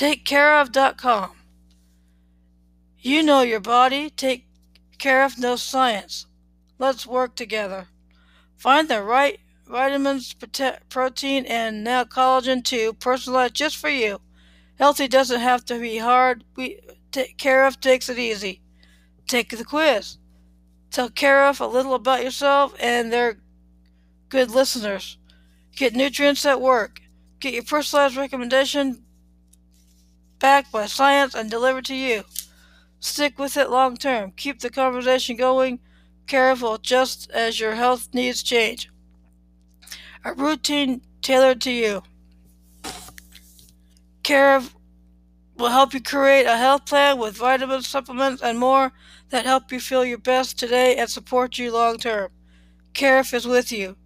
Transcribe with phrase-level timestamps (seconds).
[0.00, 1.32] TakeCareOf.com.
[3.00, 4.08] You know your body.
[4.08, 4.46] Take
[4.96, 6.24] care of no science.
[6.78, 7.88] Let's work together.
[8.56, 10.34] Find the right vitamins,
[10.88, 14.22] protein, and now collagen too, personalized just for you.
[14.78, 16.44] Healthy doesn't have to be hard.
[16.56, 16.80] We
[17.12, 18.62] take care of takes it easy.
[19.28, 20.16] Take the quiz.
[20.90, 23.36] Tell care of a little about yourself and they're
[24.30, 25.18] good listeners.
[25.76, 27.02] Get nutrients at work.
[27.38, 29.04] Get your personalized recommendation
[30.40, 32.24] backed by science and delivered to you.
[32.98, 34.32] Stick with it long term.
[34.36, 35.80] Keep the conversation going.
[36.26, 38.90] Careful just as your health needs change.
[40.24, 42.02] A routine tailored to you.
[44.22, 44.74] Care of
[45.56, 48.92] will help you create a health plan with vitamins, supplements, and more
[49.28, 52.30] that help you feel your best today and support you long term.
[52.94, 53.96] Caref is with you.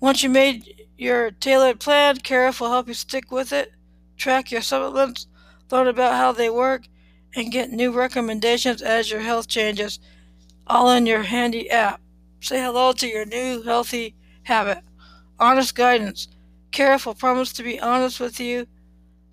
[0.00, 3.72] Once you made your tailored plan, Caref will help you stick with it,
[4.16, 5.26] track your supplements,
[5.70, 6.88] learn about how they work,
[7.34, 9.98] and get new recommendations as your health changes,
[10.66, 12.00] all in your handy app.
[12.40, 14.78] Say hello to your new healthy habit.
[15.38, 16.28] Honest guidance.
[16.72, 18.66] Caref will promise to be honest with you.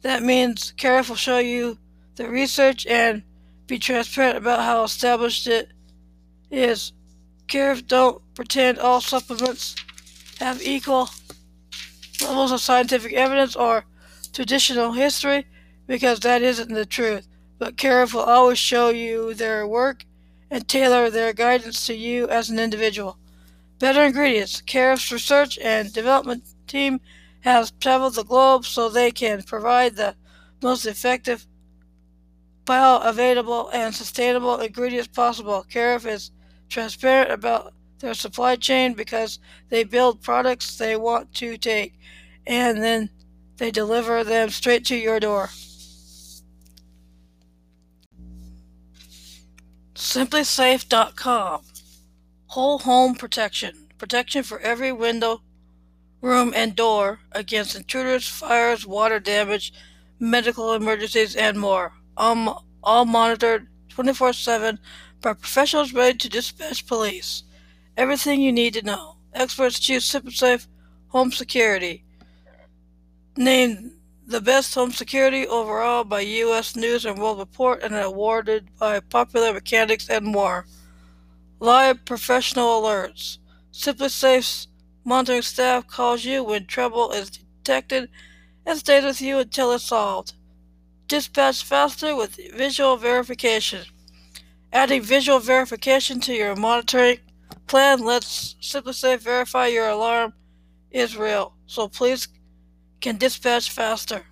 [0.02, 1.78] That means Caref will show you
[2.16, 3.24] the research and
[3.68, 5.72] be transparent about how established it
[6.52, 6.94] is.
[7.48, 9.76] Caref don't pretend all supplements
[10.40, 11.10] have equal
[12.22, 13.86] levels of scientific evidence or
[14.34, 15.46] traditional history
[15.88, 17.28] because that isn't the truth
[17.64, 20.04] but Caref will always show you their work
[20.52, 23.18] and tailor their guidance to you as an individual.
[23.80, 24.62] Better ingredients.
[24.62, 27.00] Caref's research and development team
[27.40, 30.16] has traveled the globe so they can provide the
[30.62, 31.48] most effective,
[32.66, 35.66] bioavailable, and sustainable ingredients possible.
[35.70, 36.32] Caref is
[36.68, 39.40] transparent about their supply chain because
[39.70, 41.94] they build products they want to take
[42.46, 43.10] and then
[43.58, 45.50] they deliver them straight to your door.
[49.96, 51.62] SimpliSafe.com
[52.48, 53.88] Whole home protection.
[53.98, 55.42] Protection for every window,
[56.22, 59.74] room, and door against intruders, fires, water damage,
[60.20, 61.94] medical emergencies, and more.
[62.18, 64.78] Um, all monitored 24 7
[65.22, 67.44] by professionals ready to dispatch police.
[67.96, 69.18] Everything you need to know.
[69.34, 70.68] Experts choose SimpliSafe
[71.08, 72.04] Home Security.
[73.36, 73.94] Named
[74.28, 76.76] the best home security overall by U.S.
[76.76, 80.68] News and World Report and awarded by Popular Mechanics and more.
[81.60, 83.40] Live professional alerts.
[83.72, 84.68] SimpliSafe's
[85.04, 88.10] monitoring staff calls you when trouble is detected
[88.66, 90.34] and stays with you until it's solved.
[91.08, 93.86] Dispatch faster with visual verification.
[94.72, 97.18] Adding visual verification to your monitoring
[97.66, 100.34] plan lets SimpliSafe verify your alarm
[100.92, 101.54] is real.
[101.66, 102.28] So please
[103.04, 104.24] can dispatch faster.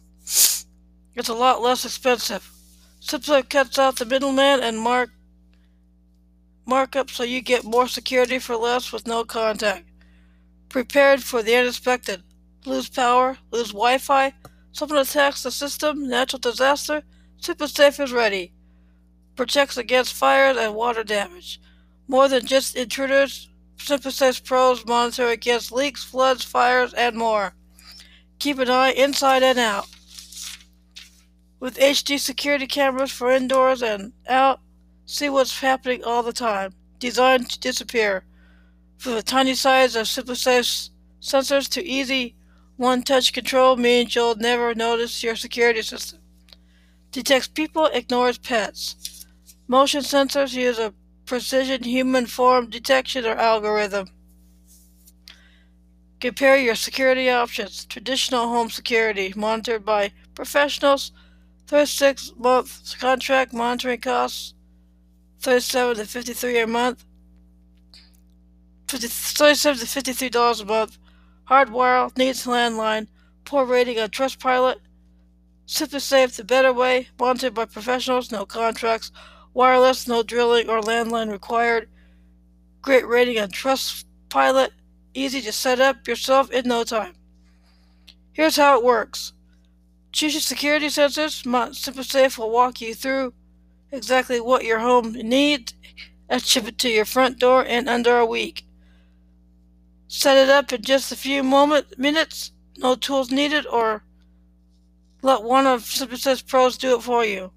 [1.13, 2.49] It's a lot less expensive.
[3.01, 5.09] SimpliSafe cuts out the middleman and mark
[6.65, 9.89] markup so you get more security for less with no contact.
[10.69, 12.23] Prepared for the unexpected.
[12.65, 14.33] Lose power, lose Wi-Fi,
[14.71, 17.03] someone attacks the system, natural disaster,
[17.41, 18.53] SimpliSafe is ready.
[19.35, 21.59] Protects against fires and water damage.
[22.07, 27.53] More than just intruders, SimpliSafe Pros monitor against leaks, floods, fires, and more.
[28.41, 29.85] Keep an eye inside and out.
[31.59, 34.61] With HD security cameras for indoors and out,
[35.05, 36.73] see what's happening all the time.
[36.97, 38.23] Designed to disappear.
[38.97, 40.89] From the tiny size of SimpliSafe
[41.21, 42.35] sensors to easy
[42.77, 46.17] one-touch control means you'll never notice your security system.
[47.11, 49.27] Detects people, ignores pets.
[49.67, 50.95] Motion sensors use a
[51.27, 54.07] precision human form detection or algorithm.
[56.21, 57.83] Compare your security options.
[57.85, 61.11] Traditional home security, monitored by professionals.
[61.65, 64.53] 36 month contract monitoring costs
[65.39, 67.05] 37 to 53 a month.
[68.87, 70.99] 50, 37 to 53 dollars a month.
[71.49, 73.07] Hardwire needs landline.
[73.43, 74.75] Poor rating on Trustpilot.
[75.65, 77.07] SimpliSafe the better way.
[77.19, 78.31] Monitored by professionals.
[78.31, 79.11] No contracts.
[79.55, 80.07] Wireless.
[80.07, 81.89] No drilling or landline required.
[82.83, 84.69] Great rating on Trustpilot
[85.13, 87.13] easy to set up yourself in no time.
[88.33, 89.33] Here's how it works.
[90.11, 91.45] Choose your security sensors.
[91.45, 93.33] My SimpliSafe will walk you through
[93.91, 95.73] exactly what your home needs
[96.29, 98.65] and ship it to your front door in under a week.
[100.07, 102.51] Set it up in just a few moment, minutes.
[102.77, 104.03] No tools needed or
[105.21, 107.51] let one of SimpliSafe Pros do it for you.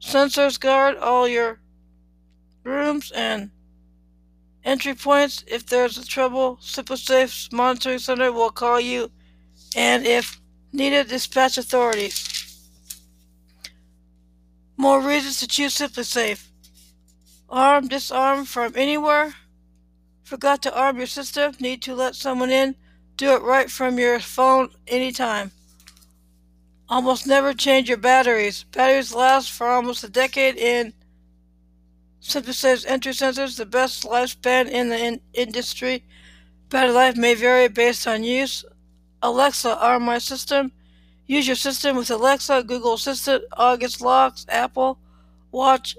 [0.00, 1.60] Sensors guard all your
[2.62, 3.50] rooms and
[4.64, 5.44] entry points.
[5.46, 9.10] If there's a trouble, SimpliSafe's monitoring center will call you
[9.76, 10.40] and if
[10.72, 12.24] needed, dispatch authorities.
[14.76, 16.46] More reasons to choose SimpliSafe.
[17.50, 19.34] Arm, disarm from anywhere.
[20.22, 21.54] Forgot to arm your system?
[21.58, 22.76] Need to let someone in?
[23.16, 25.50] Do it right from your phone anytime.
[26.88, 28.64] Almost never change your batteries.
[28.64, 30.92] Batteries last for almost a decade in
[32.20, 36.04] SimpliSafe's entry sensors, the best lifespan in the in industry.
[36.68, 38.64] Battery life may vary based on use.
[39.22, 40.72] Alexa, arm my system.
[41.26, 44.98] Use your system with Alexa, Google Assistant, August locks, Apple
[45.52, 45.96] Watch,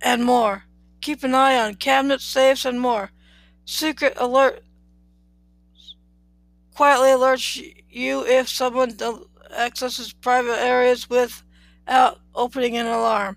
[0.00, 0.64] and more.
[1.00, 3.10] Keep an eye on cabinets, safes, and more.
[3.64, 4.62] Secret alert
[6.74, 8.96] quietly alerts you if someone
[9.56, 13.36] accesses private areas without opening an alarm,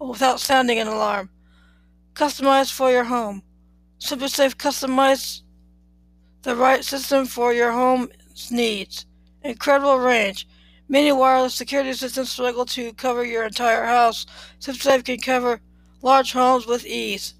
[0.00, 1.30] Oh, without sounding an alarm.
[2.14, 3.42] Customized for your home.
[4.00, 5.42] SimpliSafe customize
[6.42, 9.04] the right system for your home's needs.
[9.42, 10.48] Incredible range.
[10.88, 14.24] Many wireless security systems struggle to cover your entire house.
[14.60, 15.60] SimpliSafe can cover
[16.00, 17.34] large homes with ease.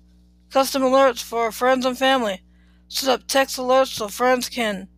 [0.51, 2.43] Custom alerts for friends and family.
[2.89, 4.89] Set up text alerts so friends can,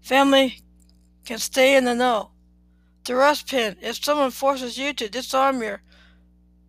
[0.00, 0.62] family
[1.24, 2.30] can stay in the know.
[3.04, 3.76] Duress pin.
[3.80, 5.82] If someone forces you to disarm your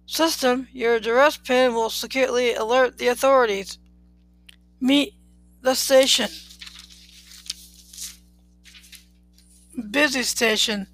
[0.08, 3.78] system, your duress pin will securely alert the authorities.
[4.80, 5.14] Meet
[5.62, 6.30] the station.
[9.92, 10.88] Busy station.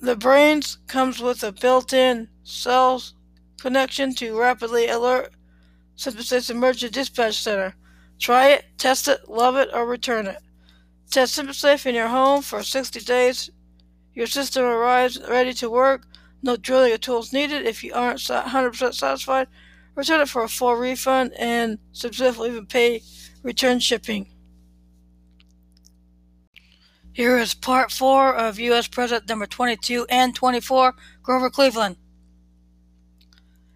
[0.00, 3.14] The brains comes with a built-in cells
[3.60, 5.32] connection to rapidly alert
[5.96, 7.74] SimpliSafe's Emergency Dispatch Center.
[8.20, 10.38] Try it, test it, love it, or return it.
[11.10, 13.50] Test SimpliSafe in your home for 60 days.
[14.14, 16.06] Your system arrives ready to work.
[16.42, 17.66] No drilling or tools needed.
[17.66, 19.48] If you aren't 100% satisfied,
[19.94, 23.02] return it for a full refund, and SimpliSafe will even pay
[23.42, 24.28] return shipping.
[27.12, 28.86] Here is part four of U.S.
[28.86, 31.96] President number 22 and 24, Grover Cleveland.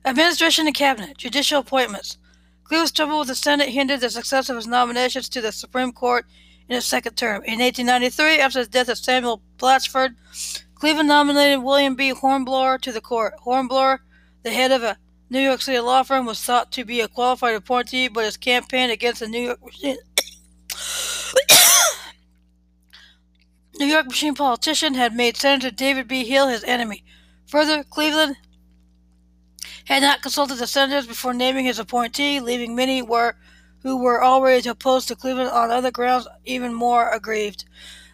[0.05, 2.19] Administration and Cabinet, Judicial Appointments.
[2.62, 6.25] Cleveland's trouble with the Senate hindered the success of his nominations to the Supreme Court
[6.69, 7.43] in his second term.
[7.44, 10.15] In 1893, after the death of Samuel Blatchford,
[10.82, 12.08] Cleveland nominated William B.
[12.08, 13.34] Hornblower to the court.
[13.38, 14.00] Hornblower,
[14.43, 14.96] the head of a
[15.31, 18.90] New York City law firm, was thought to be a qualified appointee, but his campaign
[18.90, 19.96] against the New York machine,
[23.79, 26.25] New York machine politician had made Senator David B.
[26.25, 27.05] Hill his enemy.
[27.46, 28.37] Further, Cleveland
[29.84, 33.37] had not consulted the senators before naming his appointee, leaving many were,
[33.84, 37.67] who were already opposed to Cleveland on other grounds even more aggrieved.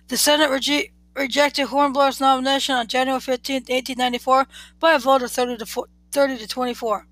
[0.08, 4.46] The Senate rege- rejected Hornblower's nomination on January 15, 1894,
[4.78, 7.06] by a vote of 30 to, 30 to 24.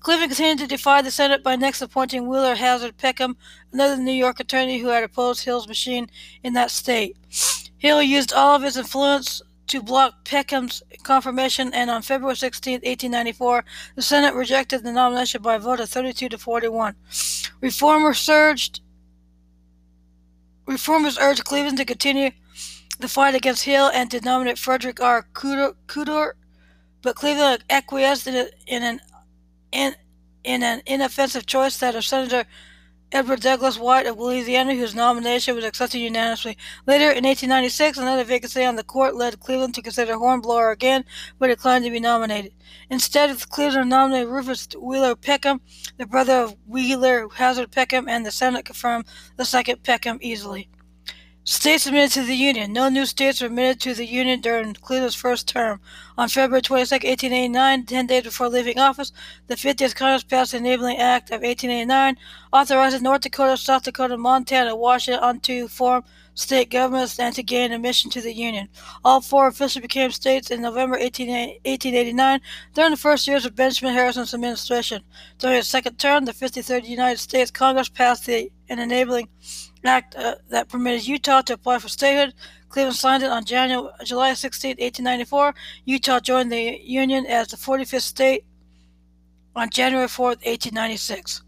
[0.00, 3.36] Cleveland continued to defy the Senate by next appointing Wheeler Hazard Peckham,
[3.72, 6.10] another New York attorney who had opposed Hill's machine
[6.42, 7.16] in that state.
[7.78, 13.64] Hill used all of his influence to block Peckham's confirmation, and on February 16, 1894,
[13.94, 16.94] the Senate rejected the nomination by a vote of 32 to 41.
[17.60, 18.80] Reformers surged.
[20.66, 22.30] Reformers urged Cleveland to continue
[23.02, 25.26] the fight against Hill and to nominate Frederick R.
[25.34, 26.32] Coudert,
[27.02, 29.00] but Cleveland acquiesced in, a, in an
[29.72, 29.94] in,
[30.44, 32.44] in an inoffensive choice that of Senator
[33.10, 36.56] Edward Douglass White of Louisiana, whose nomination was accepted unanimously.
[36.86, 41.04] Later, in 1896, another vacancy on the court led Cleveland to consider Hornblower again,
[41.38, 42.54] but declined to be nominated.
[42.88, 45.60] Instead, Cleveland nominated Rufus Wheeler Peckham,
[45.98, 49.04] the brother of Wheeler Hazard Peckham, and the Senate confirmed
[49.36, 50.70] the second Peckham easily.
[51.44, 52.72] States admitted to the Union.
[52.72, 55.80] No new states were admitted to the Union during Cleveland's first term.
[56.16, 59.10] On February 22, 1889, ten days before leaving office,
[59.48, 62.16] the 50th Congress passed the Enabling Act of 1889,
[62.52, 67.72] authorizing North Dakota, South Dakota, Montana, and Washington to form state governments and to gain
[67.72, 68.68] admission to the Union.
[69.04, 72.40] All four officially became states in November 18, 1889
[72.72, 75.02] during the first years of Benjamin Harrison's administration.
[75.38, 80.34] During his second term, the 53rd United States Congress passed the, an enabling act uh,
[80.48, 82.34] that permitted Utah to apply for statehood.
[82.68, 85.54] Cleveland signed it on January, July 16, 1894.
[85.84, 88.44] Utah joined the Union as the 45th state
[89.54, 91.42] on January 4, 1896.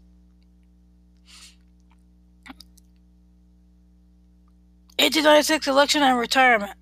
[4.97, 6.73] 1896 election and retirement.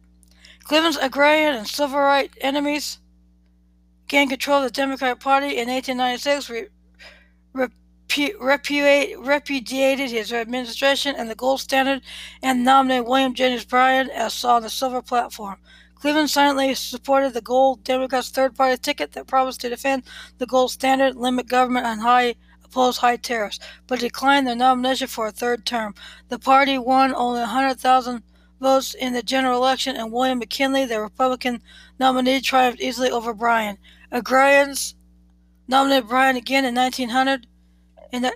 [0.64, 3.00] Cleveland's agrarian and civil rights enemies
[4.08, 6.68] gained control of the Democratic Party in 1896, re-
[8.40, 12.02] repudiated his administration and the gold standard
[12.42, 15.58] and nominated William Jennings Bryan as saw on the silver platform.
[15.96, 20.04] Cleveland silently supported the gold Democrats' third party ticket that promised to defend
[20.38, 25.28] the gold standard, limit government, and high oppose high tariffs, but declined their nomination for
[25.28, 25.94] a third term.
[26.28, 28.24] The party won only 100,000
[28.60, 31.62] votes in the general election, and William McKinley, the Republican
[32.00, 33.78] nominee, triumphed easily over Bryan.
[34.12, 34.96] Agrarians
[35.68, 37.48] nominated Bryan again in 1900.
[38.14, 38.34] In, the,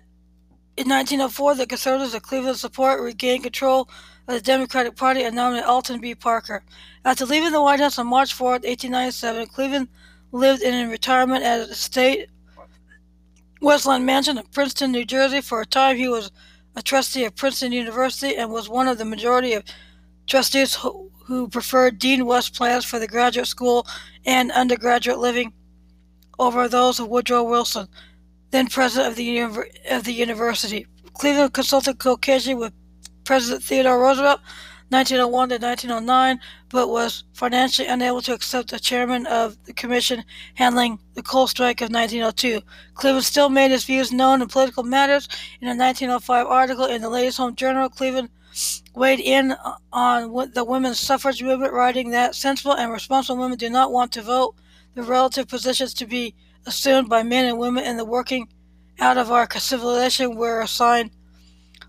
[0.75, 3.88] in 1904, the Conservatives of Cleveland support regained control
[4.27, 6.15] of the Democratic Party and nominated Alton B.
[6.15, 6.63] Parker.
[7.05, 9.88] After leaving the White House on March 4, 1897, Cleveland
[10.31, 12.27] lived in retirement at a state
[13.62, 15.41] Westland Mansion in Princeton, New Jersey.
[15.41, 16.31] For a time, he was
[16.75, 19.63] a trustee of Princeton University and was one of the majority of
[20.25, 23.86] trustees who, who preferred Dean West plans for the graduate school
[24.25, 25.53] and undergraduate living
[26.39, 27.88] over those of Woodrow Wilson,
[28.51, 29.39] then president of the,
[29.92, 30.88] of the university.
[31.13, 32.74] Cleveland consulted occasionally with
[33.24, 34.39] President Theodore Roosevelt
[34.89, 36.39] 1901 to 1909,
[36.70, 40.24] but was financially unable to accept the chairman of the commission
[40.54, 42.62] handling the coal strike of 1902.
[42.94, 45.27] Cleveland still made his views known in political matters.
[45.60, 48.30] In a 1905 article in the Ladies' Home Journal, Cleveland
[48.96, 49.56] weighed in
[49.92, 54.22] on the women's suffrage movement, writing that sensible and responsible women do not want to
[54.22, 54.56] vote
[54.96, 56.34] the relative positions to be
[56.68, 58.48] assumed by men and women in the working
[59.00, 61.12] out of our civilization were assigned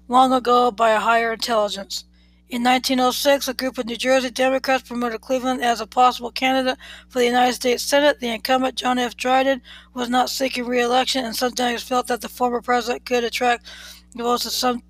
[0.07, 2.05] long ago by a higher intelligence.
[2.49, 6.79] In 1906, a group of New Jersey Democrats promoted Cleveland as a possible candidate
[7.11, 8.21] for the United States Senate.
[8.21, 9.17] The incumbent, John F.
[9.17, 9.61] Dryden,
[9.93, 13.67] was not seeking re-election, and some Democrats felt that the former president could attract
[14.15, 14.83] the votes of some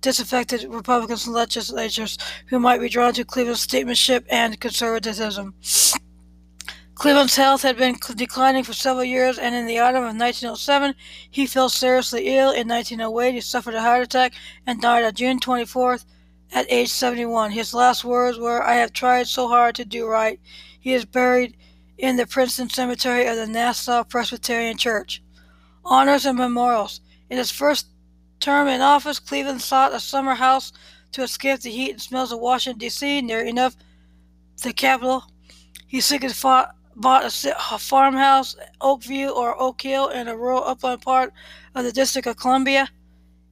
[0.00, 2.16] disaffected Republicans Republican legislators
[2.48, 5.54] who might be drawn to Cleveland's statesmanship and conservatism.
[6.94, 10.94] Cleveland's health had been declining for several years, and in the autumn of 1907,
[11.30, 12.50] he fell seriously ill.
[12.50, 14.34] In 1908, he suffered a heart attack
[14.66, 16.04] and died on June 24th
[16.52, 17.50] at age 71.
[17.50, 20.38] His last words were, I have tried so hard to do right.
[20.78, 21.56] He is buried
[21.98, 25.22] in the Princeton Cemetery of the Nassau Presbyterian Church.
[25.84, 27.00] Honors and Memorials.
[27.30, 27.86] In his first
[28.38, 30.72] term in office, Cleveland sought a summer house
[31.12, 33.76] to escape the heat and smells of Washington, D.C., near enough
[34.62, 35.24] the capital.
[35.86, 41.32] He secretly fought, bought a, farmhouse, Oakview or Oak Hill, in a rural upland part
[41.74, 42.88] of the District of Columbia.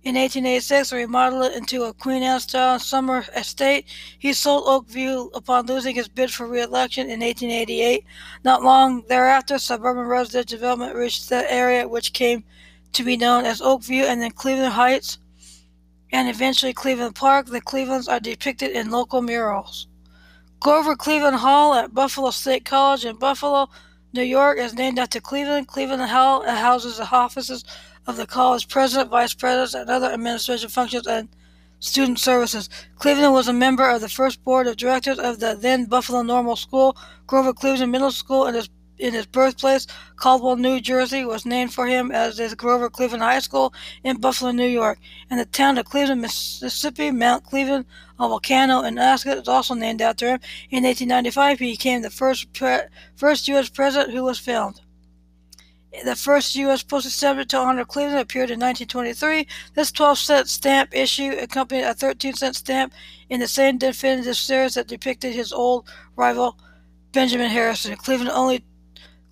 [0.03, 3.85] In 1886, remodeled it into a Queen Anne style summer estate.
[4.19, 8.05] He sold Oakview upon losing his bid for re election in 1888.
[8.43, 12.45] Not long thereafter, suburban residential development reached the area which came
[12.93, 15.19] to be known as Oakview and then Cleveland Heights
[16.13, 17.47] and eventually Cleveland Park.
[17.47, 19.87] The Clevelands are depicted in local murals.
[20.61, 23.71] Grover Cleveland Hall at Buffalo State College in Buffalo,
[24.13, 25.69] New York is named after Cleveland.
[25.69, 27.65] Cleveland Hall houses the offices
[28.07, 31.31] of the college president, vice presidents, and other administration functions and
[31.79, 32.69] student services.
[32.97, 36.57] Cleveland was a member of the first board of directors of the then Buffalo Normal
[36.57, 36.95] School.
[37.27, 39.87] Grover Cleveland Middle School in his, in his birthplace,
[40.17, 43.73] Caldwell, New Jersey, was named for him, as is Grover Cleveland High School
[44.05, 44.99] in Buffalo, New York.
[45.31, 47.87] And the town of Cleveland, Mississippi, Mount Cleveland,
[48.21, 50.41] a volcano in Alaska, is also named after him.
[50.71, 53.69] In 1895, he became the first, pre- first U.S.
[53.69, 54.81] president who was filmed.
[56.05, 56.85] The first U.S.
[56.85, 59.47] postage stamp to honor Cleveland appeared in 1923.
[59.75, 62.93] This 12 cent stamp issue accompanied a 13 cent stamp
[63.29, 66.57] in the same definitive series that depicted his old rival
[67.13, 67.97] Benjamin Harrison.
[67.97, 68.65] Cleveland only,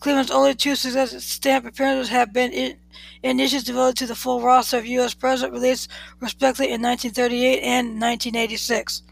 [0.01, 2.77] Cleveland's only two successive stamp appearances have been in,
[3.23, 5.13] in issues devoted to the full roster of U.S.
[5.13, 5.91] presidents released
[6.21, 9.03] respectively in 1938 and 1986.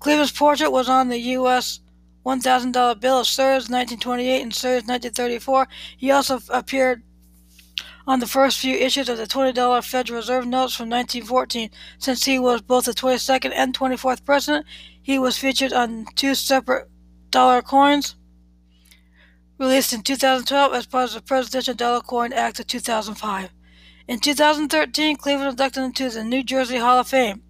[0.00, 1.80] Cleveland's portrait was on the U.S.
[2.24, 5.68] $1,000 bill of Series 1928 and Series 1934.
[5.96, 7.02] He also appeared
[8.08, 11.70] on the first few issues of the $20 Federal Reserve notes from 1914.
[11.98, 14.66] Since he was both the 22nd and 24th president,
[15.00, 16.88] he was featured on two separate
[17.30, 18.16] dollar coins
[19.58, 23.50] released in 2012 as part of the Presidential Dollar Coin Act of 2005.
[24.08, 27.42] In 2013, Cleveland inducted into the New Jersey Hall of Fame.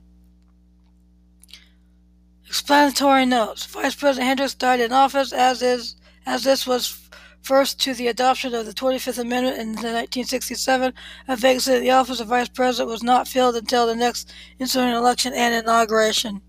[2.47, 3.67] Explanatory notes.
[3.67, 7.09] Vice President Hendricks died in office as is as this was
[7.43, 10.93] first to the adoption of the 25th Amendment in 1967.
[11.29, 14.91] A vacancy in the office of Vice President was not filled until the next ensuing
[14.91, 16.41] election and inauguration.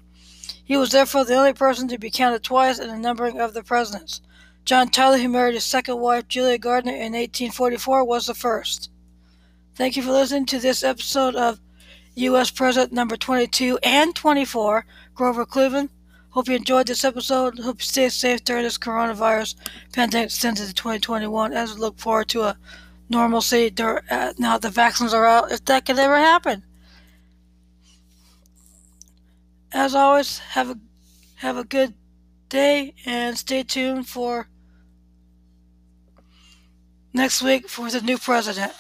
[0.64, 3.64] He was therefore the only person to be counted twice in the numbering of the
[3.64, 4.22] presidents.
[4.68, 8.90] John Tyler, who married his second wife, Julia Gardiner, in 1844, was the first.
[9.76, 11.62] Thank you for listening to this episode of
[12.16, 12.52] U.S.
[12.52, 15.90] President number 22 and 24, Grover Cleveland.
[16.32, 17.60] Hope you enjoyed this episode.
[17.60, 19.56] Hope you stay safe during this coronavirus
[19.94, 22.58] pandemic extended to 2021 as we look forward to a
[23.08, 26.62] normalcy uh, now the vaccines are out, if that could ever happen.
[29.72, 30.78] As always, have a
[31.36, 31.94] have a good
[32.50, 34.50] day and stay tuned for
[37.18, 38.72] next week for the new president.